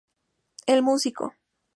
El 0.65 0.81
músico. 0.81 1.35